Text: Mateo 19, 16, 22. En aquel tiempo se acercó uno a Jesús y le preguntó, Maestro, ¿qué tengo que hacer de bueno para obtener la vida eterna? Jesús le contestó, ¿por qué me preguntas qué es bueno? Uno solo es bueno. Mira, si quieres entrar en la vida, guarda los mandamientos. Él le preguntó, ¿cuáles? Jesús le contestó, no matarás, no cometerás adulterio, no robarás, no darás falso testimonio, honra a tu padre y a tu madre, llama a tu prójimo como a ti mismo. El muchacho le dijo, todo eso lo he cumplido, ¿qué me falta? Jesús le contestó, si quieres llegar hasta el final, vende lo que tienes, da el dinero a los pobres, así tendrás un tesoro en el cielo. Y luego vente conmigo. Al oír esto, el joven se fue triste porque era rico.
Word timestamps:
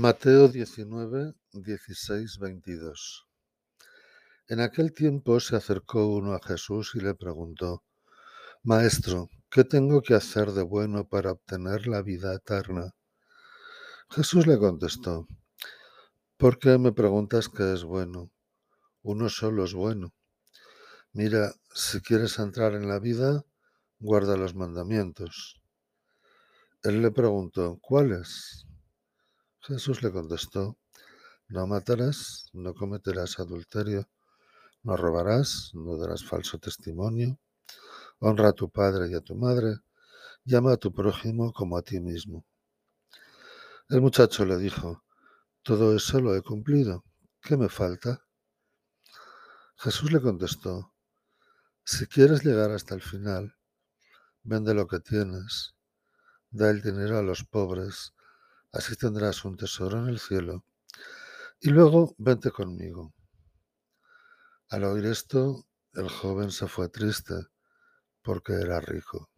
Mateo 0.00 0.46
19, 0.46 1.34
16, 1.54 2.38
22. 2.38 3.26
En 4.46 4.60
aquel 4.60 4.92
tiempo 4.92 5.40
se 5.40 5.56
acercó 5.56 6.06
uno 6.06 6.34
a 6.34 6.40
Jesús 6.40 6.92
y 6.94 7.00
le 7.00 7.16
preguntó, 7.16 7.82
Maestro, 8.62 9.28
¿qué 9.50 9.64
tengo 9.64 10.00
que 10.00 10.14
hacer 10.14 10.52
de 10.52 10.62
bueno 10.62 11.08
para 11.08 11.32
obtener 11.32 11.88
la 11.88 12.02
vida 12.02 12.32
eterna? 12.32 12.94
Jesús 14.08 14.46
le 14.46 14.56
contestó, 14.56 15.26
¿por 16.36 16.60
qué 16.60 16.78
me 16.78 16.92
preguntas 16.92 17.48
qué 17.48 17.72
es 17.72 17.82
bueno? 17.82 18.30
Uno 19.02 19.28
solo 19.28 19.64
es 19.64 19.74
bueno. 19.74 20.14
Mira, 21.12 21.52
si 21.74 22.00
quieres 22.02 22.38
entrar 22.38 22.74
en 22.74 22.86
la 22.86 23.00
vida, 23.00 23.44
guarda 23.98 24.36
los 24.36 24.54
mandamientos. 24.54 25.60
Él 26.84 27.02
le 27.02 27.10
preguntó, 27.10 27.80
¿cuáles? 27.82 28.67
Jesús 29.68 30.02
le 30.02 30.10
contestó, 30.10 30.78
no 31.48 31.66
matarás, 31.66 32.48
no 32.54 32.72
cometerás 32.72 33.38
adulterio, 33.38 34.08
no 34.82 34.96
robarás, 34.96 35.72
no 35.74 35.98
darás 35.98 36.24
falso 36.24 36.58
testimonio, 36.58 37.38
honra 38.18 38.48
a 38.48 38.52
tu 38.54 38.70
padre 38.70 39.10
y 39.10 39.14
a 39.14 39.20
tu 39.20 39.34
madre, 39.34 39.76
llama 40.42 40.72
a 40.72 40.76
tu 40.78 40.90
prójimo 40.94 41.52
como 41.52 41.76
a 41.76 41.82
ti 41.82 42.00
mismo. 42.00 42.46
El 43.90 44.00
muchacho 44.00 44.46
le 44.46 44.56
dijo, 44.56 45.04
todo 45.62 45.94
eso 45.94 46.18
lo 46.18 46.34
he 46.34 46.40
cumplido, 46.40 47.04
¿qué 47.42 47.58
me 47.58 47.68
falta? 47.68 48.24
Jesús 49.76 50.10
le 50.12 50.22
contestó, 50.22 50.94
si 51.84 52.06
quieres 52.06 52.42
llegar 52.42 52.70
hasta 52.70 52.94
el 52.94 53.02
final, 53.02 53.54
vende 54.42 54.72
lo 54.72 54.88
que 54.88 55.00
tienes, 55.00 55.74
da 56.48 56.70
el 56.70 56.80
dinero 56.80 57.18
a 57.18 57.22
los 57.22 57.44
pobres, 57.44 58.14
así 58.72 58.96
tendrás 58.96 59.44
un 59.44 59.56
tesoro 59.56 59.98
en 59.98 60.08
el 60.08 60.18
cielo. 60.18 60.64
Y 61.60 61.70
luego 61.70 62.14
vente 62.18 62.50
conmigo. 62.50 63.14
Al 64.68 64.84
oír 64.84 65.06
esto, 65.06 65.66
el 65.94 66.08
joven 66.08 66.50
se 66.50 66.68
fue 66.68 66.88
triste 66.88 67.34
porque 68.22 68.52
era 68.52 68.80
rico. 68.80 69.30